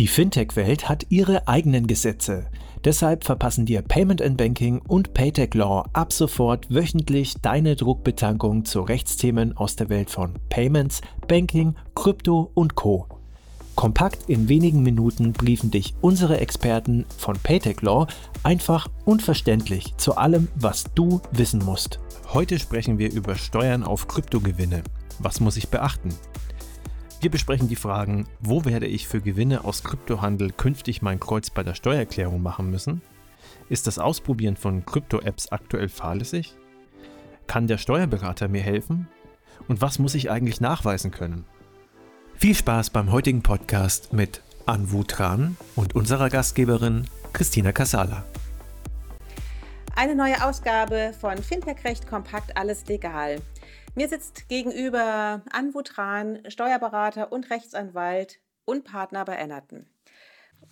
Die 0.00 0.08
Fintech-Welt 0.08 0.88
hat 0.88 1.04
ihre 1.10 1.46
eigenen 1.46 1.86
Gesetze. 1.86 2.46
Deshalb 2.86 3.22
verpassen 3.22 3.66
dir 3.66 3.82
Payment 3.82 4.22
and 4.22 4.38
Banking 4.38 4.80
und 4.88 5.12
Paytech 5.12 5.52
Law 5.52 5.86
ab 5.92 6.14
sofort 6.14 6.74
wöchentlich 6.74 7.34
deine 7.42 7.76
Druckbetankung 7.76 8.64
zu 8.64 8.80
Rechtsthemen 8.80 9.54
aus 9.58 9.76
der 9.76 9.90
Welt 9.90 10.08
von 10.08 10.38
Payments, 10.48 11.02
Banking, 11.28 11.74
Krypto 11.94 12.50
und 12.54 12.76
Co. 12.76 13.08
Kompakt 13.74 14.30
in 14.30 14.48
wenigen 14.48 14.82
Minuten 14.82 15.34
briefen 15.34 15.70
dich 15.70 15.92
unsere 16.00 16.40
Experten 16.40 17.04
von 17.18 17.36
Paytech 17.36 17.82
Law 17.82 18.06
einfach 18.42 18.88
und 19.04 19.20
verständlich 19.20 19.98
zu 19.98 20.16
allem, 20.16 20.48
was 20.54 20.84
du 20.94 21.20
wissen 21.32 21.62
musst. 21.62 22.00
Heute 22.32 22.58
sprechen 22.58 22.96
wir 22.96 23.12
über 23.12 23.34
Steuern 23.34 23.84
auf 23.84 24.08
Kryptogewinne. 24.08 24.82
Was 25.18 25.40
muss 25.40 25.58
ich 25.58 25.68
beachten? 25.68 26.14
Wir 27.20 27.30
besprechen 27.30 27.68
die 27.68 27.76
Fragen, 27.76 28.26
wo 28.40 28.64
werde 28.64 28.86
ich 28.86 29.06
für 29.06 29.20
Gewinne 29.20 29.64
aus 29.64 29.84
Kryptohandel 29.84 30.52
künftig 30.52 31.02
mein 31.02 31.20
Kreuz 31.20 31.50
bei 31.50 31.62
der 31.62 31.74
Steuererklärung 31.74 32.40
machen 32.40 32.70
müssen? 32.70 33.02
Ist 33.68 33.86
das 33.86 33.98
Ausprobieren 33.98 34.56
von 34.56 34.86
Krypto-Apps 34.86 35.52
aktuell 35.52 35.90
fahrlässig? 35.90 36.54
Kann 37.46 37.66
der 37.66 37.76
Steuerberater 37.76 38.48
mir 38.48 38.62
helfen? 38.62 39.06
Und 39.68 39.82
was 39.82 39.98
muss 39.98 40.14
ich 40.14 40.30
eigentlich 40.30 40.62
nachweisen 40.62 41.10
können? 41.10 41.44
Viel 42.36 42.54
Spaß 42.54 42.88
beim 42.88 43.12
heutigen 43.12 43.42
Podcast 43.42 44.14
mit 44.14 44.40
Anwu 44.64 45.04
Tran 45.04 45.58
und 45.76 45.94
unserer 45.94 46.30
Gastgeberin 46.30 47.04
Christina 47.34 47.72
Casala. 47.72 48.24
Eine 49.94 50.14
neue 50.14 50.42
Ausgabe 50.42 51.12
von 51.20 51.36
Fintech 51.36 51.84
Recht 51.84 52.08
Kompakt 52.08 52.56
Alles 52.56 52.86
Legal. 52.86 53.42
Mir 53.96 54.08
sitzt 54.08 54.48
gegenüber 54.48 55.42
Anwu 55.50 55.82
Tran, 55.82 56.42
Steuerberater 56.48 57.32
und 57.32 57.50
Rechtsanwalt 57.50 58.38
und 58.64 58.84
Partner 58.84 59.24
bei 59.24 59.34
Ennerton. 59.34 59.86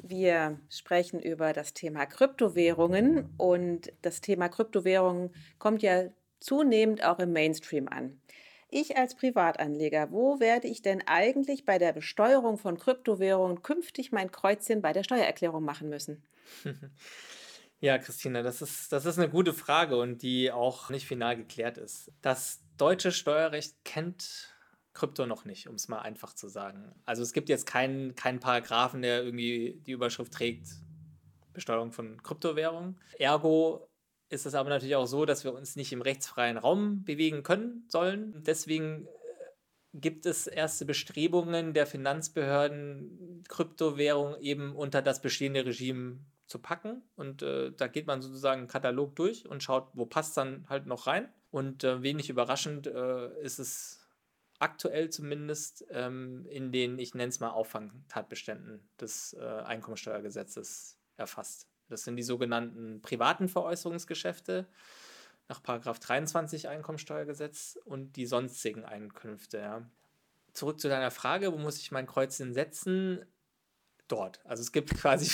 Wir 0.01 0.61
sprechen 0.69 1.21
über 1.21 1.53
das 1.53 1.75
Thema 1.75 2.07
Kryptowährungen 2.07 3.35
und 3.37 3.93
das 4.03 4.21
Thema 4.21 4.49
Kryptowährungen 4.49 5.35
kommt 5.59 5.83
ja 5.83 6.05
zunehmend 6.39 7.03
auch 7.05 7.19
im 7.19 7.33
Mainstream 7.33 7.89
an. 7.89 8.21
Ich 8.71 8.97
als 8.97 9.17
Privatanleger, 9.17 10.13
wo 10.13 10.39
werde 10.39 10.69
ich 10.69 10.83
denn 10.83 11.03
eigentlich 11.07 11.65
bei 11.65 11.79
der 11.79 11.93
Besteuerung 11.93 12.57
von 12.57 12.79
Kryptowährungen 12.79 13.63
künftig 13.63 14.13
mein 14.13 14.31
Kreuzchen 14.31 14.81
bei 14.81 14.93
der 14.93 15.03
Steuererklärung 15.03 15.65
machen 15.65 15.89
müssen? 15.89 16.23
Ja, 17.81 17.97
Christina, 17.99 18.43
das 18.43 18.61
ist, 18.61 18.91
das 18.91 19.07
ist 19.07 19.19
eine 19.19 19.29
gute 19.29 19.55
Frage 19.55 20.01
und 20.01 20.23
die 20.23 20.51
auch 20.51 20.91
nicht 20.91 21.07
final 21.07 21.37
geklärt 21.37 21.79
ist. 21.79 22.11
Das 22.23 22.61
deutsche 22.79 23.13
Steuerrecht 23.13 23.77
kennt 23.85 24.55
Krypto 24.95 25.27
noch 25.27 25.45
nicht, 25.45 25.69
um 25.69 25.75
es 25.77 25.89
mal 25.89 26.01
einfach 26.01 26.35
zu 26.35 26.49
sagen. 26.49 26.93
Also 27.05 27.23
es 27.23 27.33
gibt 27.33 27.49
jetzt 27.49 27.67
keinen, 27.67 28.15
keinen 28.15 28.41
Paragraphen, 28.41 29.03
der 29.03 29.23
irgendwie 29.23 29.81
die 29.87 29.93
Überschrift 29.93 30.33
trägt, 30.33 30.69
Besteuerung 31.53 31.93
von 31.93 32.23
Kryptowährungen. 32.23 32.99
Ergo 33.19 33.89
ist 34.29 34.47
es 34.47 34.55
aber 34.55 34.71
natürlich 34.71 34.97
auch 34.97 35.07
so, 35.07 35.25
dass 35.25 35.45
wir 35.45 35.55
uns 35.55 35.77
nicht 35.77 35.93
im 35.93 36.03
rechtsfreien 36.03 36.59
Raum 36.59 37.05
bewegen 37.05 37.43
können 37.43 37.85
sollen. 37.89 38.43
Deswegen 38.45 39.07
äh, 39.07 39.09
gibt 39.95 40.27
es 40.27 40.47
erste 40.47 40.85
Bestrebungen 40.85 41.75
der 41.75 41.87
Finanzbehörden, 41.87 43.45
Kryptowährung 43.49 44.39
eben 44.41 44.75
unter 44.75 45.01
das 45.01 45.23
bestehende 45.23 45.65
Regime 45.65 46.19
zu 46.47 46.59
packen. 46.59 47.03
Und 47.15 47.43
äh, 47.43 47.73
da 47.73 47.87
geht 47.87 48.07
man 48.07 48.21
sozusagen 48.21 48.63
einen 48.63 48.69
Katalog 48.69 49.17
durch 49.17 49.49
und 49.49 49.63
schaut, 49.63 49.91
wo 49.95 50.07
passt 50.07 50.37
dann 50.37 50.67
halt 50.69 50.87
noch 50.87 51.07
rein. 51.07 51.33
Und 51.51 51.85
äh, 51.85 52.03
wenig 52.03 52.29
überraschend 52.31 52.87
äh, 52.87 53.41
ist 53.41 53.59
es 53.59 54.07
aktuell 54.59 55.11
zumindest 55.11 55.87
ähm, 55.91 56.47
in 56.49 56.73
den, 56.73 56.99
ich 56.99 57.15
nenne 57.15 57.29
es 57.29 57.41
mal, 57.41 57.51
Auffangtatbeständen 57.51 58.89
des 59.01 59.35
äh, 59.35 59.45
Einkommensteuergesetzes 59.45 60.99
erfasst. 61.17 61.69
Das 61.89 62.05
sind 62.05 62.17
die 62.17 62.23
sogenannten 62.23 63.01
privaten 63.01 63.49
Veräußerungsgeschäfte 63.49 64.67
nach 65.49 65.61
23 65.61 66.69
Einkommensteuergesetz 66.69 67.79
und 67.85 68.17
die 68.17 68.27
sonstigen 68.27 68.85
Einkünfte. 68.85 69.59
Ja. 69.59 69.83
Zurück 70.53 70.79
zu 70.81 70.89
deiner 70.89 71.11
Frage, 71.11 71.53
wo 71.53 71.57
muss 71.57 71.79
ich 71.79 71.91
mein 71.91 72.07
Kreuzchen 72.07 72.53
setzen? 72.53 73.25
Dort. 74.09 74.41
Also 74.45 74.63
es 74.63 74.73
gibt 74.73 74.95
quasi, 74.95 75.31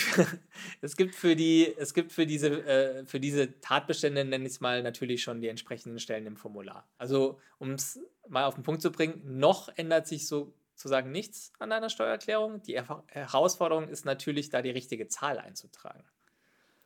es 0.80 0.96
gibt 0.96 1.14
für 1.14 1.36
die, 1.36 1.74
es 1.76 1.94
gibt 1.94 2.12
für 2.12 2.26
diese, 2.26 2.48
äh, 2.66 3.06
für 3.06 3.20
diese 3.20 3.60
Tatbestände, 3.60 4.24
nenne 4.24 4.44
ich 4.44 4.52
es 4.52 4.60
mal, 4.60 4.82
natürlich 4.82 5.22
schon 5.22 5.40
die 5.40 5.48
entsprechenden 5.48 5.98
Stellen 5.98 6.26
im 6.26 6.36
Formular. 6.36 6.86
Also 6.98 7.40
um 7.58 7.72
es 7.72 8.00
mal 8.28 8.44
auf 8.44 8.54
den 8.54 8.64
Punkt 8.64 8.82
zu 8.82 8.90
bringen, 8.90 9.38
noch 9.38 9.68
ändert 9.76 10.06
sich 10.06 10.26
sozusagen 10.26 11.12
nichts 11.12 11.52
an 11.58 11.70
deiner 11.70 11.90
Steuererklärung. 11.90 12.62
Die 12.62 12.80
Herausforderung 13.08 13.88
ist 13.88 14.04
natürlich, 14.04 14.50
da 14.50 14.62
die 14.62 14.70
richtige 14.70 15.08
Zahl 15.08 15.38
einzutragen. 15.38 16.04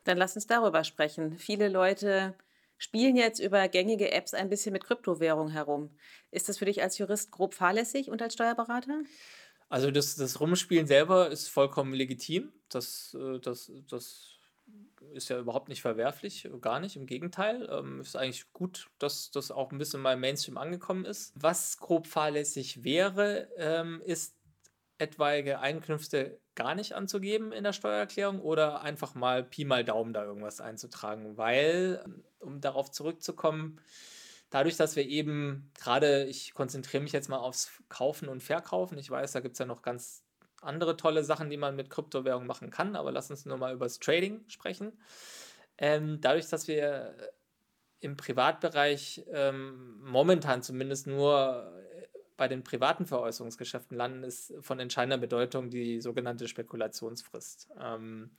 Dann 0.05 0.19
lass 0.19 0.37
uns 0.37 0.47
darüber 0.47 0.85
sprechen. 0.85 1.39
Viele 1.39 1.69
Leute 1.69 2.35
spielen 2.79 3.17
jetzt 3.17 3.41
über 3.41 3.69
gängige 3.69 4.13
Apps 4.13 4.35
ein 4.35 4.49
bisschen 4.49 4.73
mit 4.73 4.85
Kryptowährung 4.85 5.51
herum. 5.51 5.91
Ist 6.31 6.49
das 6.49 6.59
für 6.59 6.65
dich 6.65 6.83
als 6.83 6.97
Jurist 6.99 7.31
grob 7.33 7.55
fahrlässig 7.55 8.09
und 8.09 8.23
als 8.23 8.35
Steuerberater? 8.35 9.01
Also 9.69 9.91
das, 9.91 10.17
das 10.17 10.41
Rumspielen 10.41 10.87
selber 10.87 11.29
ist 11.31 11.49
vollkommen 11.49 11.93
legitim. 11.93 12.53
Das, 12.69 13.17
äh, 13.19 13.39
das, 13.41 13.71
das 13.89 14.39
ist 15.13 15.29
ja 15.29 15.39
überhaupt 15.39 15.69
nicht 15.69 15.83
verwerflich, 15.83 16.49
gar 16.61 16.81
nicht, 16.81 16.97
im 16.97 17.07
Gegenteil. 17.07 17.69
Ähm, 17.71 18.01
ist 18.01 18.17
eigentlich 18.17 18.53
gut, 18.53 18.89
dass 18.99 19.31
das 19.31 19.51
auch 19.51 19.73
ein 19.73 19.79
bisschen 19.79 20.01
mal 20.01 20.15
im 20.15 20.21
Mainstream 20.21 20.59
angekommen 20.59 21.05
ist. 21.05 21.33
Was 21.35 21.79
grob 21.79 22.07
fahrlässig 22.07 22.85
wäre, 22.85 23.49
ähm, 23.57 24.03
ist 24.05 24.35
etwaige 24.99 25.61
Einkünfte 25.61 26.41
gar 26.55 26.75
nicht 26.75 26.95
anzugeben 26.95 27.53
in 27.53 27.63
der 27.63 27.73
Steuererklärung 27.73 28.41
oder 28.41 28.83
einfach 28.83 29.15
mal 29.15 29.45
Pi 29.45 29.65
mal 29.65 29.85
Daumen 29.85 30.13
da 30.13 30.25
irgendwas 30.25 30.61
einzutragen, 30.61 31.37
weil, 31.37 32.05
um 32.41 32.61
darauf 32.61 32.91
zurückzukommen, 32.91 33.81
dadurch, 34.51 34.77
dass 34.77 34.97
wir 34.97 35.07
eben 35.07 35.71
gerade, 35.75 36.25
ich 36.25 36.55
konzentriere 36.55 37.03
mich 37.03 37.13
jetzt 37.13 37.29
mal 37.29 37.39
aufs 37.39 37.71
Kaufen 37.89 38.29
und 38.29 38.43
Verkaufen. 38.43 38.99
Ich 38.99 39.11
weiß, 39.11 39.33
da 39.33 39.41
gibt 39.41 39.55
es 39.55 39.59
ja 39.59 39.67
noch 39.67 39.83
ganz 39.83 40.23
andere 40.61 40.97
tolle 40.97 41.25
Sachen, 41.25 41.51
die 41.51 41.57
man 41.57 41.77
mit 41.77 41.91
Kryptowährung 41.91 42.47
machen 42.47 42.71
kann, 42.71 42.97
aber 42.97 43.13
lass 43.13 43.31
uns 43.31 43.47
nur 43.47 43.59
mal 43.59 43.75
über 43.75 43.87
das 43.87 43.99
Trading 43.99 44.45
sprechen. 44.49 44.93
Ähm, 45.77 46.21
dadurch, 46.21 46.49
dass 46.49 46.67
wir 46.67 47.15
im 48.01 48.17
Privatbereich 48.17 49.25
ähm, 49.31 50.01
momentan 50.03 50.63
zumindest 50.63 51.07
nur 51.07 51.73
bei 52.39 52.49
den 52.49 52.63
privaten 52.63 53.05
Veräußerungsgeschäften 53.05 53.97
landen, 53.97 54.23
ist 54.23 54.55
von 54.61 54.79
entscheidender 54.79 55.19
Bedeutung 55.19 55.71
die 55.71 56.01
sogenannte 56.01 56.49
Spekulationsfrist. 56.49 57.69
Ähm, 57.79 58.31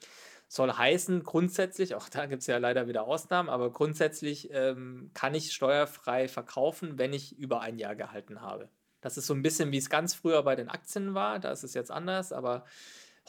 soll 0.50 0.74
heißen, 0.74 1.24
grundsätzlich, 1.24 1.94
auch 1.94 2.10
da 2.10 2.26
gibt 2.26 2.42
es 2.42 2.48
ja 2.48 2.58
leider 2.58 2.88
wieder 2.88 3.04
Ausnahmen, 3.04 3.50
aber 3.50 3.72
grundsätzlich 3.72 4.50
ähm, 4.52 5.12
kann 5.14 5.36
ich 5.36 5.54
steuerfrei 5.54 6.28
verkaufen, 6.28 6.98
wenn 6.98 7.14
ich 7.14 7.38
über 7.38 7.62
ein 7.62 7.78
Jahr 7.78 7.96
gehalten 7.96 8.42
habe. 8.42 8.68
Das 9.00 9.16
ist 9.16 9.28
so 9.28 9.36
ein 9.36 9.44
bisschen, 9.44 9.72
wie 9.72 9.78
es 9.78 9.92
ganz 9.92 10.16
früher 10.16 10.42
bei 10.42 10.56
den 10.56 10.68
Aktien 10.68 11.14
war, 11.14 11.38
da 11.38 11.52
ist 11.52 11.64
es 11.64 11.76
jetzt 11.76 11.92
anders, 11.92 12.34
aber 12.34 12.66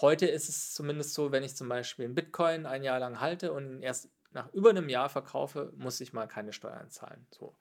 heute 0.00 0.26
ist 0.26 0.48
es 0.48 0.72
zumindest 0.72 1.12
so, 1.12 1.30
wenn 1.30 1.42
ich 1.42 1.54
zum 1.54 1.68
Beispiel 1.68 2.06
einen 2.06 2.14
Bitcoin 2.14 2.64
ein 2.64 2.82
Jahr 2.82 2.98
lang 2.98 3.20
halte 3.20 3.52
und 3.52 3.82
erst 3.82 4.08
nach 4.32 4.50
über 4.54 4.70
einem 4.70 4.88
Jahr 4.88 5.10
verkaufe, 5.10 5.74
muss 5.76 6.00
ich 6.00 6.14
mal 6.14 6.26
keine 6.26 6.54
Steuern 6.54 6.88
zahlen. 6.88 7.26
So. 7.30 7.54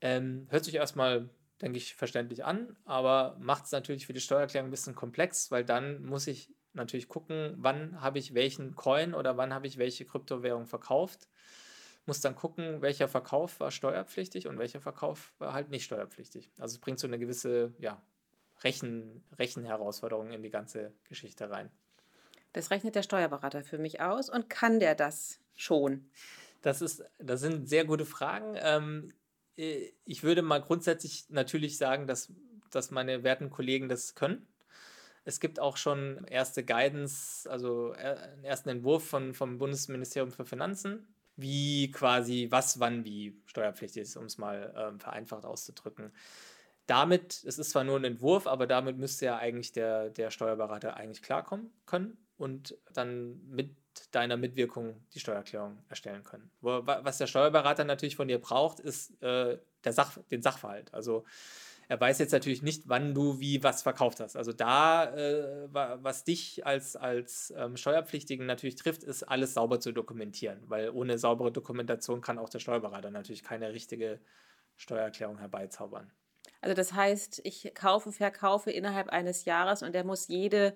Ähm, 0.00 0.48
hört 0.50 0.64
sich 0.64 0.74
erstmal, 0.74 1.30
denke 1.60 1.78
ich, 1.78 1.94
verständlich 1.94 2.44
an, 2.44 2.76
aber 2.84 3.36
macht 3.38 3.66
es 3.66 3.70
natürlich 3.70 4.08
für 4.08 4.12
die 4.12 4.20
Steuererklärung 4.20 4.68
ein 4.68 4.72
bisschen 4.72 4.96
komplex, 4.96 5.52
weil 5.52 5.64
dann 5.64 6.04
muss 6.04 6.26
ich 6.26 6.52
natürlich 6.74 7.08
gucken, 7.08 7.54
wann 7.56 8.00
habe 8.00 8.18
ich 8.18 8.34
welchen 8.34 8.74
Coin 8.74 9.14
oder 9.14 9.36
wann 9.36 9.52
habe 9.52 9.66
ich 9.66 9.78
welche 9.78 10.04
Kryptowährung 10.04 10.66
verkauft. 10.66 11.28
Muss 12.06 12.20
dann 12.20 12.34
gucken, 12.34 12.82
welcher 12.82 13.06
Verkauf 13.08 13.60
war 13.60 13.70
steuerpflichtig 13.70 14.48
und 14.48 14.58
welcher 14.58 14.80
Verkauf 14.80 15.32
war 15.38 15.52
halt 15.52 15.70
nicht 15.70 15.84
steuerpflichtig. 15.84 16.50
Also 16.58 16.74
es 16.74 16.80
bringt 16.80 16.98
so 16.98 17.06
eine 17.06 17.18
gewisse 17.18 17.72
ja, 17.78 18.02
Rechen, 18.64 19.24
Rechenherausforderung 19.38 20.32
in 20.32 20.42
die 20.42 20.50
ganze 20.50 20.92
Geschichte 21.04 21.50
rein. 21.50 21.70
Das 22.52 22.70
rechnet 22.70 22.94
der 22.94 23.02
Steuerberater 23.02 23.62
für 23.62 23.78
mich 23.78 24.00
aus 24.00 24.28
und 24.28 24.50
kann 24.50 24.80
der 24.80 24.94
das 24.94 25.40
schon? 25.54 26.10
Das, 26.60 26.82
ist, 26.82 27.04
das 27.18 27.40
sind 27.40 27.68
sehr 27.68 27.84
gute 27.84 28.04
Fragen. 28.04 28.56
Ähm, 28.60 29.12
äh, 29.56 29.92
ich 30.04 30.22
würde 30.22 30.42
mal 30.42 30.60
grundsätzlich 30.60 31.26
natürlich 31.30 31.78
sagen, 31.78 32.06
dass, 32.06 32.32
dass 32.70 32.90
meine 32.90 33.22
werten 33.22 33.50
Kollegen 33.50 33.88
das 33.88 34.14
können. 34.14 34.46
Es 35.24 35.40
gibt 35.40 35.60
auch 35.60 35.76
schon 35.76 36.24
erste 36.24 36.64
Guidance, 36.64 37.48
also 37.50 37.92
äh, 37.94 38.16
einen 38.16 38.44
ersten 38.44 38.68
Entwurf 38.68 39.06
von, 39.06 39.34
vom 39.34 39.58
Bundesministerium 39.58 40.32
für 40.32 40.44
Finanzen, 40.44 41.14
wie 41.36 41.90
quasi 41.90 42.48
was, 42.50 42.80
wann, 42.80 43.04
wie 43.04 43.40
steuerpflichtig 43.46 44.02
ist, 44.02 44.16
um 44.16 44.24
es 44.24 44.38
mal 44.38 44.74
ähm, 44.76 45.00
vereinfacht 45.00 45.44
auszudrücken. 45.44 46.12
Damit, 46.86 47.44
es 47.44 47.58
ist 47.58 47.70
zwar 47.70 47.84
nur 47.84 47.98
ein 47.98 48.04
Entwurf, 48.04 48.46
aber 48.46 48.66
damit 48.66 48.98
müsste 48.98 49.26
ja 49.26 49.38
eigentlich 49.38 49.72
der, 49.72 50.10
der 50.10 50.30
Steuerberater 50.30 50.96
eigentlich 50.96 51.22
klarkommen 51.22 51.72
können 51.86 52.18
und 52.36 52.76
dann 52.92 53.40
mit 53.48 53.76
deiner 54.10 54.36
Mitwirkung 54.36 55.06
die 55.14 55.20
Steuererklärung 55.20 55.78
erstellen 55.88 56.24
können. 56.24 56.50
Was 56.60 57.18
der 57.18 57.26
Steuerberater 57.26 57.84
natürlich 57.84 58.16
von 58.16 58.28
dir 58.28 58.40
braucht, 58.40 58.80
ist 58.80 59.22
äh, 59.22 59.58
der 59.84 59.92
Sach, 59.92 60.18
den 60.30 60.42
Sachverhalt. 60.42 60.92
Also 60.92 61.24
Er 61.92 62.00
weiß 62.00 62.20
jetzt 62.20 62.32
natürlich 62.32 62.62
nicht, 62.62 62.84
wann 62.86 63.12
du 63.12 63.38
wie 63.38 63.62
was 63.62 63.82
verkauft 63.82 64.20
hast. 64.20 64.34
Also 64.34 64.54
da, 64.54 65.14
äh, 65.14 65.68
was 65.74 66.24
dich 66.24 66.64
als, 66.64 66.96
als 66.96 67.52
ähm, 67.54 67.76
Steuerpflichtigen 67.76 68.46
natürlich 68.46 68.76
trifft, 68.76 69.04
ist 69.04 69.24
alles 69.24 69.52
sauber 69.52 69.78
zu 69.78 69.92
dokumentieren, 69.92 70.62
weil 70.68 70.88
ohne 70.88 71.18
saubere 71.18 71.52
Dokumentation 71.52 72.22
kann 72.22 72.38
auch 72.38 72.48
der 72.48 72.60
Steuerberater 72.60 73.10
natürlich 73.10 73.42
keine 73.42 73.74
richtige 73.74 74.20
Steuererklärung 74.78 75.36
herbeizaubern. 75.36 76.10
Also 76.62 76.74
das 76.74 76.94
heißt, 76.94 77.42
ich 77.44 77.74
kaufe, 77.74 78.10
verkaufe 78.10 78.70
innerhalb 78.70 79.10
eines 79.10 79.44
Jahres 79.44 79.82
und 79.82 79.94
er 79.94 80.04
muss 80.04 80.28
jede 80.28 80.74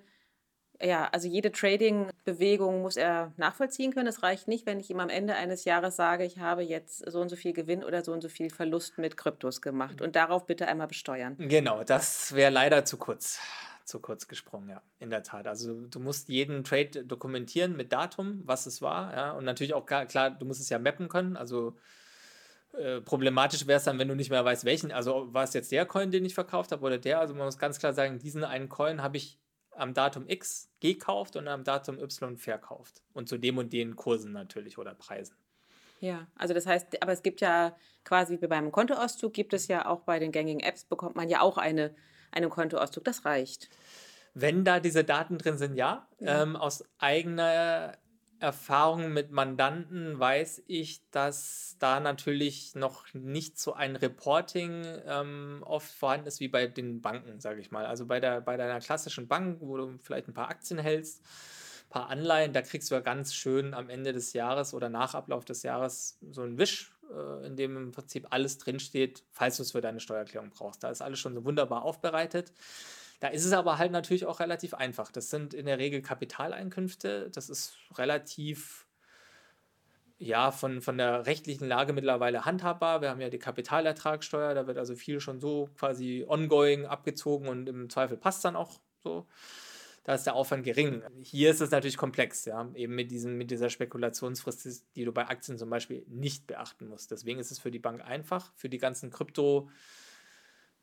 ja, 0.83 1.09
also 1.13 1.29
jede 1.29 1.53
Trading-Bewegung 1.53 2.83
muss 2.83 2.97
er 2.97 3.33
nachvollziehen 3.37 3.93
können. 3.93 4.09
Es 4.09 4.23
reicht 4.23 4.49
nicht, 4.49 4.67
wenn 4.67 4.81
ich 4.81 4.91
ihm 4.91 5.01
am 5.01 5.09
Ende 5.09 5.35
eines 5.35 5.65
Jahres 5.65 5.97
sage, 5.97 6.25
ich 6.25 6.39
habe 6.39 6.63
jetzt 6.63 7.11
so 7.11 7.21
und 7.21 7.29
so 7.29 7.37
viel 7.37 7.53
Gewinn 7.53 7.85
oder 7.85 8.05
so 8.05 8.13
und 8.13 8.21
so 8.21 8.29
viel 8.29 8.51
Verlust 8.51 8.99
mit 8.99 9.17
Kryptos 9.17 9.63
gemacht 9.63 10.01
und 10.03 10.17
darauf 10.17 10.47
bitte 10.47 10.69
einmal 10.69 10.87
besteuern. 10.87 11.37
Genau, 11.39 11.85
das 11.85 12.35
wäre 12.35 12.51
leider 12.51 12.85
zu 12.85 12.97
kurz. 12.97 13.41
Zu 13.85 14.01
kurz 14.01 14.27
gesprungen, 14.27 14.69
ja, 14.69 14.83
in 14.99 15.11
der 15.11 15.23
Tat. 15.23 15.47
Also 15.47 15.87
du 15.87 16.01
musst 16.01 16.29
jeden 16.29 16.65
Trade 16.65 17.05
dokumentieren 17.05 17.77
mit 17.77 17.93
Datum, 17.93 18.43
was 18.45 18.67
es 18.67 18.83
war, 18.83 19.15
ja, 19.15 19.31
und 19.33 19.45
natürlich 19.45 19.75
auch 19.75 19.87
klar, 19.87 20.07
klar 20.07 20.31
du 20.31 20.45
musst 20.45 20.61
es 20.61 20.69
ja 20.69 20.81
mappen 20.81 21.09
können, 21.09 21.37
also 21.37 21.77
äh, 22.73 23.01
problematisch 23.01 23.67
wäre 23.69 23.79
es 23.79 23.85
dann, 23.85 23.99
wenn 24.01 24.09
du 24.09 24.17
nicht 24.17 24.31
mehr 24.31 24.45
weißt, 24.45 24.65
welchen, 24.65 24.91
also 24.91 25.33
war 25.33 25.45
es 25.45 25.55
jetzt 25.55 25.71
der 25.71 25.87
Coin, 25.87 26.11
den 26.11 26.25
ich 26.25 26.35
verkauft 26.35 26.73
habe 26.73 26.85
oder 26.85 26.99
der, 26.99 27.21
also 27.21 27.33
man 27.35 27.45
muss 27.45 27.59
ganz 27.59 27.79
klar 27.79 27.93
sagen, 27.93 28.19
diesen 28.19 28.43
einen 28.43 28.69
Coin 28.69 29.03
habe 29.03 29.19
ich 29.19 29.39
am 29.77 29.95
Datum 29.95 30.29
X 30.29 30.71
gekauft 30.81 31.37
und 31.37 31.49
am 31.49 31.65
Datum 31.65 31.99
Y 31.99 32.37
verkauft. 32.37 33.03
Und 33.13 33.29
zu 33.29 33.39
dem 33.39 33.59
und 33.59 33.73
den 33.73 33.97
Kursen 33.97 34.33
natürlich 34.33 34.79
oder 34.79 34.95
Preisen. 34.95 35.37
Ja, 36.01 36.27
also 36.35 36.53
das 36.53 36.67
heißt, 36.67 37.03
aber 37.03 37.13
es 37.13 37.23
gibt 37.23 37.41
ja 37.41 37.75
quasi 38.05 38.41
wie 38.41 38.47
beim 38.47 38.71
Kontoauszug, 38.71 39.33
gibt 39.33 39.55
es 39.55 39.69
ja 39.69 39.87
auch 39.87 40.01
bei 40.01 40.19
den 40.19 40.31
gängigen 40.31 40.61
Apps, 40.61 40.85
bekommt 40.85 41.17
man 41.17 41.29
ja 41.29 41.41
auch 41.41 41.59
eine, 41.59 41.95
einen 42.33 42.51
Kontoauszug. 42.51 43.05
Das 43.05 43.25
reicht. 43.25 43.71
Wenn 44.35 44.65
da 44.65 44.81
diese 44.81 45.05
Daten 45.05 45.39
drin 45.39 45.57
sind, 45.57 45.77
ja. 45.77 46.07
ja. 46.19 46.43
Ähm, 46.43 46.57
aus 46.57 46.85
eigener 46.99 47.97
Erfahrungen 48.39 49.13
mit 49.13 49.31
Mandanten 49.31 50.19
weiß 50.19 50.63
ich, 50.67 51.01
dass 51.11 51.77
da 51.79 52.01
natürlich 52.01 52.75
noch 52.75 53.05
nicht 53.15 53.59
so 53.59 53.73
ein 53.73 53.97
Reporting 53.97 54.85
ähm, 55.07 55.63
oft 55.65 55.91
vorhanden 55.91 56.27
ist 56.27 56.41
wie 56.41 56.49
bei 56.49 56.67
den 56.67 57.01
Banken, 57.01 57.41
sage 57.41 57.61
ich 57.61 57.71
mal. 57.71 57.87
Also 57.87 58.07
bei, 58.07 58.21
der, 58.21 58.41
bei 58.41 58.57
deiner 58.57 58.81
klassischen 58.81 59.29
Bank, 59.29 59.61
wo 59.61 59.77
du 59.77 59.99
vielleicht 60.03 60.29
ein 60.29 60.35
paar 60.35 60.51
Aktien 60.51 60.79
hältst, 60.79 61.23
ein 61.23 61.91
paar 61.91 62.09
Anleihen, 62.09 62.53
da 62.53 62.63
kriegst 62.63 62.91
du 62.91 62.95
ja 62.95 63.01
ganz 63.01 63.35
schön 63.35 63.75
am 63.75 63.89
Ende 63.89 64.13
des 64.13 64.33
Jahres 64.33 64.75
oder 64.75 64.89
nach 64.89 65.15
Ablauf 65.15 65.45
des 65.45 65.63
Jahres 65.63 66.19
so 66.31 66.43
einen 66.43 66.59
Wisch, 66.59 66.93
äh, 67.15 67.47
in 67.47 67.57
dem 67.57 67.77
im 67.77 67.93
Prinzip 67.93 68.27
alles 68.31 68.59
drinsteht, 68.59 69.25
falls 69.33 69.57
du 69.57 69.63
es 69.63 69.73
für 69.73 69.81
deine 69.81 70.01
Steuererklärung 70.01 70.51
brauchst. 70.51 70.85
Da 70.85 70.91
ist 70.91 71.03
alles 71.03 71.19
schon 71.19 71.35
so 71.35 71.45
wunderbar 71.45 71.83
aufbereitet. 71.83 72.53
Da 73.21 73.29
ist 73.29 73.45
es 73.45 73.53
aber 73.53 73.79
halt 73.79 73.93
natürlich 73.93 74.27
auch 74.27 74.41
relativ 74.41 74.75
einfach. 74.75 75.11
Das 75.11 75.31
sind 75.31 75.55
in 75.55 75.67
der 75.67 75.79
Regel 75.79 76.03
Kapitaleinkünfte. 76.03 77.31
Das 77.31 77.49
ist 77.49 77.77
relativ 77.97 78.87
ja, 80.19 80.51
von, 80.51 80.81
von 80.81 80.97
der 80.97 81.27
rechtlichen 81.27 81.69
Lage 81.69 81.93
mittlerweile 81.93 82.45
handhabbar. 82.45 83.01
Wir 83.03 83.11
haben 83.11 83.21
ja 83.21 83.29
die 83.29 83.39
Kapitalertragssteuer, 83.39 84.55
da 84.55 84.67
wird 84.67 84.79
also 84.79 84.95
viel 84.95 85.21
schon 85.21 85.41
so 85.41 85.69
quasi 85.79 86.25
ongoing 86.27 86.87
abgezogen 86.87 87.49
und 87.49 87.69
im 87.69 87.91
Zweifel 87.91 88.17
passt 88.17 88.45
dann 88.45 88.57
auch 88.57 88.81
so. 89.03 89.27
Da 90.05 90.15
ist 90.15 90.25
der 90.25 90.37
Aufwand 90.37 90.63
gering. 90.63 91.03
Hier 91.21 91.51
ist 91.51 91.61
es 91.61 91.73
natürlich 91.73 91.97
komplex, 91.97 92.45
ja, 92.45 92.71
eben 92.75 92.95
mit, 92.95 93.11
diesem, 93.11 93.37
mit 93.37 93.51
dieser 93.51 93.71
Spekulationsfrist, 93.71 94.87
die 94.95 95.05
du 95.05 95.13
bei 95.13 95.27
Aktien 95.27 95.59
zum 95.59 95.69
Beispiel 95.69 96.05
nicht 96.09 96.47
beachten 96.47 96.87
musst. 96.87 97.11
Deswegen 97.11 97.41
ist 97.41 97.51
es 97.51 97.59
für 97.59 97.73
die 97.73 97.81
Bank 97.81 98.03
einfach. 98.05 98.53
Für 98.55 98.69
die 98.69 98.79
ganzen 98.79 99.11
Krypto- 99.11 99.69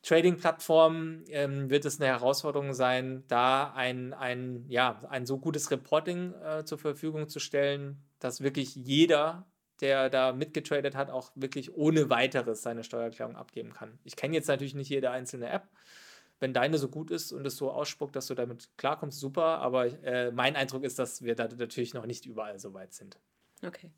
Trading-Plattformen 0.04 1.24
ähm, 1.30 1.70
wird 1.70 1.86
es 1.86 2.00
eine 2.00 2.10
Herausforderung 2.10 2.74
sein, 2.74 3.24
da 3.30 3.72
ein, 3.74 4.14
ein, 4.14 4.66
ja, 4.68 5.02
ein 5.10 5.26
so 5.26 5.38
gutes 5.40 5.72
Reporting 5.72 6.34
äh, 6.34 6.66
zur 6.66 6.78
Verfügung 6.78 7.30
zu 7.30 7.40
stellen, 7.40 8.04
dass 8.20 8.42
wirklich 8.42 8.76
jeder, 8.76 9.48
der 9.80 10.10
da 10.10 10.34
mitgetradet 10.34 10.96
hat, 10.96 11.10
auch 11.10 11.32
wirklich 11.36 11.74
ohne 11.76 12.10
weiteres 12.10 12.62
seine 12.62 12.84
Steuererklärung 12.84 13.38
abgeben 13.38 13.74
kann. 13.74 13.98
Ich 14.04 14.18
kenne 14.18 14.36
jetzt 14.36 14.48
natürlich 14.48 14.76
nicht 14.76 14.90
jede 14.90 15.10
einzelne 15.10 15.50
App. 15.50 15.70
Wenn 16.40 16.54
deine 16.54 16.78
so 16.78 16.90
gut 16.90 17.10
ist 17.10 17.32
und 17.32 17.48
es 17.48 17.56
so 17.56 17.72
ausspuckt, 17.72 18.16
dass 18.18 18.28
du 18.28 18.36
damit 18.36 18.70
klarkommst, 18.78 19.18
super. 19.18 19.60
Aber 19.60 19.86
äh, 20.04 20.32
mein 20.32 20.58
Eindruck 20.58 20.84
ist, 20.84 21.00
dass 21.00 21.22
wir 21.22 21.36
da 21.36 21.48
natürlich 21.48 21.94
noch 21.94 22.06
nicht 22.06 22.26
überall 22.26 22.60
so 22.60 22.74
weit 22.74 22.94
sind. 22.94 23.18
Okay. 23.66 23.90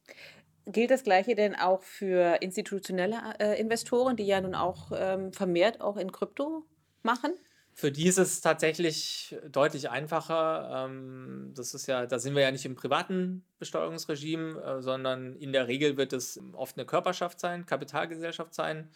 Gilt 0.67 0.89
das 0.89 1.03
Gleiche 1.03 1.35
denn 1.35 1.55
auch 1.55 1.83
für 1.83 2.41
institutionelle 2.41 3.17
äh, 3.39 3.59
Investoren, 3.59 4.15
die 4.15 4.25
ja 4.25 4.41
nun 4.41 4.55
auch 4.55 4.91
ähm, 4.95 5.31
vermehrt 5.31 5.79
auch 5.79 5.97
in 5.97 6.11
Krypto 6.11 6.65
machen? 7.03 7.33
Für 7.77 7.91
die 7.91 8.07
ist 8.07 8.17
es 8.17 8.39
tatsächlich 8.39 9.35
deutlich 9.49 9.89
einfacher. 9.89 10.85
Ähm, 10.87 11.51
das 11.53 11.73
ist 11.73 11.87
ja, 11.87 12.05
da 12.05 12.19
sind 12.19 12.33
wir 12.33 12.41
ja 12.41 12.51
nicht 12.51 12.65
im 12.65 12.75
privaten 12.75 13.43
Besteuerungsregime, 13.59 14.61
äh, 14.61 14.81
sondern 14.81 15.35
in 15.35 15.51
der 15.51 15.67
Regel 15.67 15.97
wird 15.97 16.13
es 16.13 16.39
oft 16.53 16.77
eine 16.77 16.85
Körperschaft 16.85 17.39
sein, 17.39 17.65
Kapitalgesellschaft 17.65 18.53
sein, 18.53 18.89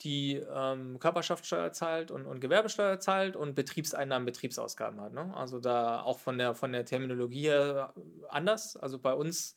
die 0.00 0.42
ähm, 0.52 0.98
Körperschaftssteuer 0.98 1.72
zahlt 1.72 2.10
und, 2.10 2.26
und 2.26 2.40
Gewerbesteuer 2.40 2.98
zahlt 2.98 3.36
und 3.36 3.54
Betriebseinnahmen, 3.54 4.26
Betriebsausgaben 4.26 5.00
hat. 5.00 5.12
Ne? 5.12 5.32
Also 5.36 5.60
da 5.60 6.02
auch 6.02 6.18
von 6.18 6.38
der, 6.38 6.54
von 6.54 6.72
der 6.72 6.84
Terminologie 6.84 7.48
her 7.48 7.94
anders. 8.28 8.76
Also 8.76 8.98
bei 8.98 9.14
uns 9.14 9.54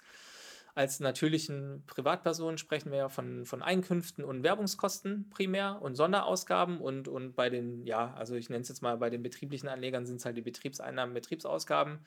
als 0.74 1.00
natürlichen 1.00 1.84
Privatpersonen 1.88 2.58
sprechen 2.58 2.92
wir 2.92 3.00
ja 3.00 3.10
von, 3.10 3.46
von 3.46 3.62
Einkünften 3.62 4.24
und 4.24 4.44
Werbungskosten 4.44 5.30
primär 5.30 5.82
und 5.82 5.96
Sonderausgaben 5.96 6.80
und, 6.80 7.08
und 7.08 7.36
bei 7.36 7.50
den, 7.50 7.86
ja, 7.86 8.14
also 8.14 8.36
ich 8.36 8.50
nenne 8.50 8.62
es 8.62 8.70
jetzt 8.70 8.82
mal, 8.82 8.98
bei 8.98 9.10
den 9.10 9.24
betrieblichen 9.24 9.70
Anlegern 9.70 10.06
sind 10.06 10.18
es 10.18 10.26
halt 10.26 10.38
die 10.38 10.42
Betriebseinnahmen, 10.42 11.14
Betriebsausgaben. 11.14 12.00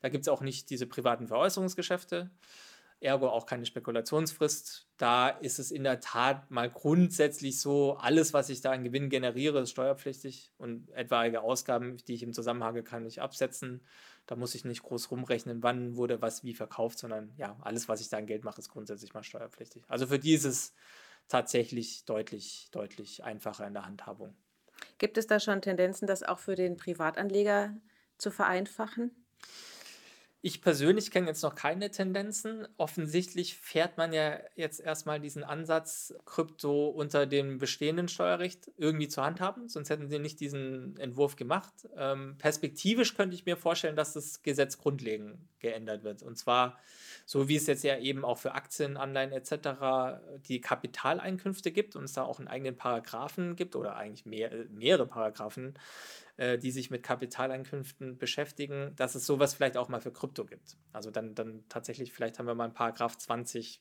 Da 0.00 0.08
gibt 0.08 0.22
es 0.22 0.28
auch 0.28 0.40
nicht 0.40 0.70
diese 0.70 0.86
privaten 0.86 1.26
Veräußerungsgeschäfte, 1.26 2.30
ergo 3.00 3.28
auch 3.28 3.46
keine 3.46 3.66
Spekulationsfrist. 3.66 4.88
Da 4.96 5.28
ist 5.28 5.58
es 5.58 5.70
in 5.70 5.84
der 5.84 6.00
Tat 6.00 6.50
mal 6.50 6.70
grundsätzlich 6.70 7.60
so, 7.60 7.96
alles, 7.96 8.32
was 8.32 8.48
ich 8.48 8.60
da 8.60 8.72
an 8.72 8.84
Gewinn 8.84 9.10
generiere, 9.10 9.60
ist 9.60 9.70
steuerpflichtig 9.70 10.52
und 10.58 10.90
etwaige 10.90 11.42
Ausgaben, 11.42 11.98
die 12.08 12.14
ich 12.14 12.22
im 12.22 12.32
Zusammenhang 12.32 12.82
kann 12.84 13.06
ich 13.06 13.20
absetzen. 13.20 13.84
Da 14.26 14.34
muss 14.34 14.54
ich 14.54 14.64
nicht 14.64 14.82
groß 14.82 15.10
rumrechnen, 15.10 15.62
wann 15.62 15.96
wurde 15.96 16.20
was 16.22 16.42
wie 16.42 16.54
verkauft, 16.54 16.98
sondern 16.98 17.32
ja, 17.36 17.56
alles, 17.60 17.88
was 17.88 18.00
ich 18.00 18.08
da 18.08 18.16
an 18.16 18.26
Geld 18.26 18.44
mache, 18.44 18.60
ist 18.60 18.70
grundsätzlich 18.70 19.14
mal 19.14 19.22
steuerpflichtig. 19.22 19.84
Also 19.88 20.06
für 20.06 20.18
die 20.18 20.32
ist 20.32 20.44
es 20.44 20.74
tatsächlich 21.28 22.04
deutlich, 22.04 22.68
deutlich 22.72 23.24
einfacher 23.24 23.66
in 23.66 23.74
der 23.74 23.86
Handhabung. 23.86 24.34
Gibt 24.98 25.18
es 25.18 25.26
da 25.26 25.40
schon 25.40 25.62
Tendenzen, 25.62 26.06
das 26.06 26.22
auch 26.22 26.38
für 26.38 26.54
den 26.54 26.76
Privatanleger 26.76 27.74
zu 28.18 28.30
vereinfachen? 28.30 29.10
Ich 30.46 30.62
persönlich 30.62 31.10
kenne 31.10 31.26
jetzt 31.26 31.42
noch 31.42 31.56
keine 31.56 31.90
Tendenzen. 31.90 32.68
Offensichtlich 32.76 33.56
fährt 33.56 33.96
man 33.96 34.12
ja 34.12 34.38
jetzt 34.54 34.78
erstmal 34.78 35.18
diesen 35.18 35.42
Ansatz, 35.42 36.14
Krypto 36.24 36.86
unter 36.86 37.26
dem 37.26 37.58
bestehenden 37.58 38.06
Steuerrecht 38.06 38.70
irgendwie 38.76 39.08
zu 39.08 39.24
handhaben, 39.24 39.68
sonst 39.68 39.90
hätten 39.90 40.08
sie 40.08 40.20
nicht 40.20 40.38
diesen 40.38 40.96
Entwurf 40.98 41.34
gemacht. 41.34 41.88
Ähm, 41.96 42.36
perspektivisch 42.38 43.16
könnte 43.16 43.34
ich 43.34 43.44
mir 43.44 43.56
vorstellen, 43.56 43.96
dass 43.96 44.12
das 44.12 44.44
Gesetz 44.44 44.78
grundlegend 44.78 45.36
geändert 45.58 46.04
wird. 46.04 46.22
Und 46.22 46.38
zwar 46.38 46.78
so 47.28 47.48
wie 47.48 47.56
es 47.56 47.66
jetzt 47.66 47.82
ja 47.82 47.98
eben 47.98 48.24
auch 48.24 48.38
für 48.38 48.54
Aktien, 48.54 48.96
Anleihen 48.96 49.32
etc. 49.32 50.20
die 50.46 50.60
Kapitaleinkünfte 50.60 51.72
gibt 51.72 51.96
und 51.96 52.04
es 52.04 52.12
da 52.12 52.22
auch 52.22 52.38
einen 52.38 52.46
eigenen 52.46 52.76
Paragraphen 52.76 53.56
gibt 53.56 53.74
oder 53.74 53.96
eigentlich 53.96 54.26
mehr, 54.26 54.52
mehrere 54.70 55.06
Paragraphen, 55.06 55.74
äh, 56.36 56.56
die 56.56 56.70
sich 56.70 56.90
mit 56.90 57.02
Kapitaleinkünften 57.02 58.16
beschäftigen, 58.16 58.92
dass 58.94 59.16
es 59.16 59.26
sowas 59.26 59.54
vielleicht 59.54 59.76
auch 59.76 59.88
mal 59.88 60.00
für 60.00 60.12
Krypto 60.12 60.35
gibt. 60.44 60.76
Also 60.92 61.10
dann, 61.10 61.34
dann 61.34 61.64
tatsächlich, 61.68 62.12
vielleicht 62.12 62.38
haben 62.38 62.46
wir 62.46 62.54
mal 62.54 62.64
einen 62.64 62.74
Paragraph 62.74 63.16
20c 63.16 63.80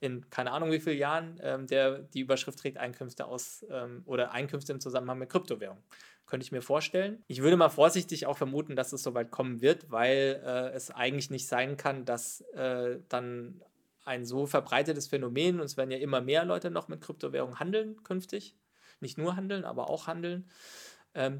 in 0.00 0.30
keine 0.30 0.52
Ahnung 0.52 0.70
wie 0.70 0.80
vielen 0.80 0.98
Jahren, 0.98 1.40
ähm, 1.42 1.66
der 1.66 1.98
die 1.98 2.20
Überschrift 2.20 2.58
trägt 2.58 2.78
Einkünfte 2.78 3.26
aus 3.26 3.64
ähm, 3.68 4.02
oder 4.06 4.30
Einkünfte 4.32 4.72
im 4.72 4.80
Zusammenhang 4.80 5.18
mit 5.18 5.30
Kryptowährung. 5.30 5.78
Könnte 6.26 6.44
ich 6.44 6.52
mir 6.52 6.62
vorstellen. 6.62 7.24
Ich 7.26 7.42
würde 7.42 7.56
mal 7.56 7.70
vorsichtig 7.70 8.26
auch 8.26 8.36
vermuten, 8.36 8.76
dass 8.76 8.92
es 8.92 9.02
soweit 9.02 9.30
kommen 9.30 9.60
wird, 9.60 9.90
weil 9.90 10.40
äh, 10.44 10.70
es 10.70 10.90
eigentlich 10.90 11.30
nicht 11.30 11.48
sein 11.48 11.76
kann, 11.76 12.04
dass 12.04 12.42
äh, 12.52 13.00
dann 13.08 13.62
ein 14.04 14.24
so 14.24 14.46
verbreitetes 14.46 15.06
Phänomen, 15.06 15.58
und 15.58 15.66
es 15.66 15.76
werden 15.76 15.90
ja 15.90 15.98
immer 15.98 16.20
mehr 16.20 16.44
Leute 16.44 16.70
noch 16.70 16.88
mit 16.88 17.00
Kryptowährung 17.00 17.58
handeln 17.58 18.02
künftig, 18.04 18.56
nicht 19.00 19.18
nur 19.18 19.36
handeln, 19.36 19.64
aber 19.64 19.90
auch 19.90 20.06
handeln, 20.06 20.48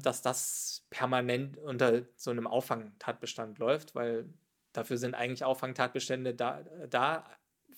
dass 0.01 0.21
das 0.21 0.85
permanent 0.89 1.57
unter 1.57 2.03
so 2.15 2.31
einem 2.31 2.47
Auffangtatbestand 2.47 3.59
läuft, 3.59 3.95
weil 3.95 4.29
dafür 4.73 4.97
sind 4.97 5.15
eigentlich 5.15 5.43
Auffangtatbestände 5.43 6.33
da, 6.33 6.63
da 6.89 7.25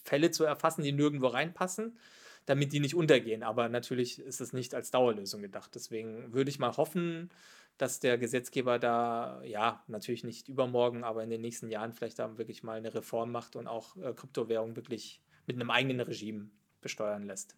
Fälle 0.04 0.32
zu 0.32 0.44
erfassen, 0.44 0.84
die 0.84 0.92
nirgendwo 0.92 1.28
reinpassen, 1.28 1.98
damit 2.46 2.74
die 2.74 2.80
nicht 2.80 2.96
untergehen. 2.96 3.44
Aber 3.44 3.70
natürlich 3.70 4.20
ist 4.20 4.42
es 4.42 4.54
nicht 4.54 4.74
als 4.74 4.92
Dauerlösung 4.92 5.42
gedacht. 5.42 5.72
Deswegen 5.76 6.34
würde 6.34 6.50
ich 6.50 6.60
mal 6.60 6.76
hoffen, 6.76 7.30
dass 7.78 8.00
der 8.00 8.18
Gesetzgeber 8.18 8.80
da, 8.80 9.42
ja, 9.44 9.84
natürlich 9.88 10.24
nicht 10.24 10.50
übermorgen, 10.50 11.04
aber 11.04 11.24
in 11.24 11.30
den 11.30 11.42
nächsten 11.42 11.70
Jahren 11.70 11.94
vielleicht 11.94 12.20
da 12.20 12.38
wirklich 12.38 12.64
mal 12.64 12.78
eine 12.78 12.94
Reform 12.94 13.32
macht 13.32 13.56
und 13.56 13.68
auch 13.68 13.96
äh, 13.98 14.14
Kryptowährung 14.14 14.76
wirklich 14.76 15.22
mit 15.48 15.56
einem 15.56 15.72
eigenen 15.72 16.00
Regime 16.00 16.50
besteuern 16.82 17.24
lässt. 17.24 17.56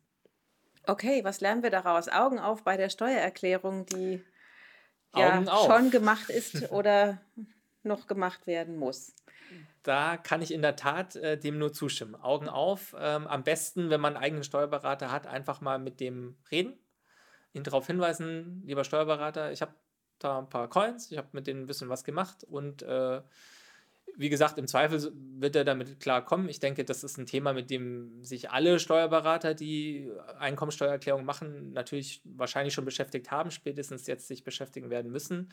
Okay, 0.86 1.24
was 1.24 1.40
lernen 1.40 1.64
wir 1.64 1.70
daraus? 1.70 2.10
Augen 2.10 2.40
auf 2.40 2.64
bei 2.64 2.76
der 2.76 2.90
Steuererklärung, 2.90 3.86
die 3.86 4.22
ja 5.16 5.44
schon 5.66 5.92
gemacht 5.92 6.30
ist 6.30 6.72
oder 6.72 7.20
noch 7.84 8.08
gemacht 8.08 8.48
werden 8.48 8.78
muss. 8.78 9.14
Da 9.84 10.16
kann 10.16 10.42
ich 10.42 10.54
in 10.54 10.62
der 10.62 10.78
Tat 10.78 11.16
äh, 11.18 11.38
dem 11.38 11.58
nur 11.58 11.74
zustimmen. 11.74 12.16
Augen 12.16 12.48
auf. 12.48 12.96
Ähm, 12.98 13.28
am 13.28 13.44
besten, 13.44 13.90
wenn 13.90 14.00
man 14.00 14.16
einen 14.16 14.24
eigenen 14.24 14.44
Steuerberater 14.44 15.12
hat, 15.12 15.28
einfach 15.28 15.60
mal 15.60 15.78
mit 15.78 16.00
dem 16.00 16.38
reden, 16.50 16.78
ihn 17.52 17.64
darauf 17.64 17.88
hinweisen, 17.88 18.64
lieber 18.66 18.86
Steuerberater, 18.86 19.52
ich 19.52 19.62
habe 19.62 19.74
da 20.20 20.40
ein 20.40 20.50
paar 20.50 20.70
Coins, 20.70 21.12
ich 21.12 21.18
habe 21.18 21.28
mit 21.34 21.48
denen 21.48 21.64
ein 21.64 21.68
bisschen 21.68 21.90
was 21.90 22.06
gemacht 22.06 22.46
und 22.46 22.82
äh, 22.82 23.22
wie 24.16 24.30
gesagt, 24.30 24.58
im 24.58 24.68
Zweifel 24.68 25.12
wird 25.40 25.56
er 25.56 25.64
damit 25.64 26.00
klarkommen. 26.00 26.50
Ich 26.50 26.60
denke, 26.60 26.86
das 26.86 27.04
ist 27.04 27.18
ein 27.18 27.26
Thema, 27.26 27.54
mit 27.54 27.70
dem 27.70 28.24
sich 28.24 28.52
alle 28.52 28.80
Steuerberater, 28.80 29.54
die 29.54 30.12
Einkommensteuererklärung 30.38 31.26
machen, 31.26 31.74
natürlich 31.74 32.22
wahrscheinlich 32.24 32.74
schon 32.74 32.86
beschäftigt 32.86 33.32
haben, 33.32 33.52
spätestens 33.52 34.08
jetzt 34.08 34.28
sich 34.28 34.44
beschäftigen 34.44 34.90
werden 34.90 35.12
müssen. 35.12 35.50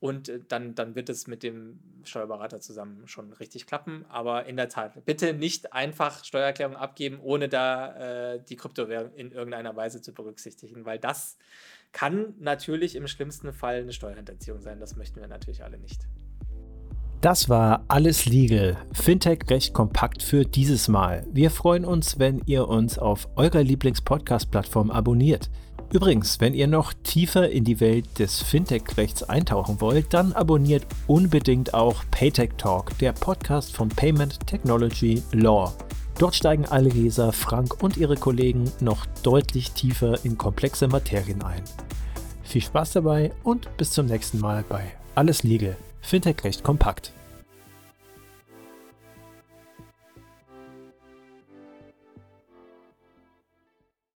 Und 0.00 0.28
äh, 0.28 0.40
dann, 0.46 0.74
dann 0.76 0.94
wird 0.94 1.08
es 1.08 1.26
mit 1.26 1.42
dem 1.42 1.80
Steuerberater 2.04 2.60
zusammen 2.60 3.08
schon 3.08 3.32
richtig 3.32 3.66
klappen. 3.66 4.04
Aber 4.08 4.46
in 4.46 4.56
der 4.56 4.68
Tat, 4.68 5.04
bitte 5.04 5.34
nicht 5.34 5.72
einfach 5.72 6.24
Steuererklärung 6.24 6.76
abgeben, 6.76 7.18
ohne 7.20 7.48
da 7.48 8.34
äh, 8.34 8.40
die 8.42 8.56
Kryptowährung 8.56 9.12
in 9.14 9.32
irgendeiner 9.32 9.74
Weise 9.74 10.00
zu 10.00 10.14
berücksichtigen, 10.14 10.84
weil 10.84 10.98
das 10.98 11.36
kann 11.90 12.34
natürlich 12.38 12.94
im 12.94 13.08
schlimmsten 13.08 13.52
Fall 13.52 13.76
eine 13.76 13.92
Steuerhinterziehung 13.92 14.60
sein. 14.60 14.78
Das 14.78 14.94
möchten 14.94 15.20
wir 15.20 15.26
natürlich 15.26 15.64
alle 15.64 15.78
nicht. 15.78 16.06
Das 17.20 17.48
war 17.48 17.82
alles 17.88 18.26
legal. 18.26 18.76
Fintech 18.92 19.40
recht 19.50 19.74
kompakt 19.74 20.22
für 20.22 20.44
dieses 20.44 20.86
Mal. 20.86 21.26
Wir 21.32 21.50
freuen 21.50 21.84
uns, 21.84 22.20
wenn 22.20 22.42
ihr 22.46 22.68
uns 22.68 22.96
auf 22.96 23.28
eurer 23.34 23.64
Lieblings-Podcast-Plattform 23.64 24.92
abonniert. 24.92 25.50
Übrigens, 25.92 26.40
wenn 26.40 26.54
ihr 26.54 26.68
noch 26.68 26.92
tiefer 27.02 27.50
in 27.50 27.64
die 27.64 27.80
Welt 27.80 28.06
des 28.20 28.40
Fintech-Rechts 28.42 29.24
eintauchen 29.24 29.80
wollt, 29.80 30.14
dann 30.14 30.32
abonniert 30.32 30.86
unbedingt 31.08 31.74
auch 31.74 32.04
Paytech 32.12 32.50
Talk, 32.56 32.96
der 32.98 33.12
Podcast 33.12 33.74
von 33.74 33.88
Payment 33.88 34.46
Technology 34.46 35.20
Law. 35.32 35.72
Dort 36.18 36.36
steigen 36.36 36.66
alle 36.66 36.90
Leser, 36.90 37.32
Frank 37.32 37.82
und 37.82 37.96
ihre 37.96 38.16
Kollegen 38.16 38.70
noch 38.78 39.06
deutlich 39.24 39.72
tiefer 39.72 40.24
in 40.24 40.38
komplexe 40.38 40.86
Materien 40.86 41.42
ein. 41.42 41.62
Viel 42.44 42.62
Spaß 42.62 42.92
dabei 42.92 43.32
und 43.42 43.76
bis 43.76 43.90
zum 43.90 44.06
nächsten 44.06 44.38
Mal 44.38 44.64
bei 44.68 44.82
Alles 45.16 45.42
Legal. 45.42 45.76
Fintech 46.00 46.42
recht 46.44 46.62
kompakt. 46.62 47.12